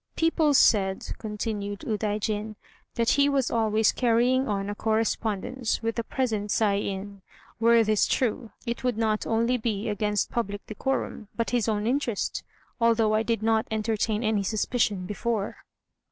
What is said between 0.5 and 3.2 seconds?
said," continued Udaijin, "that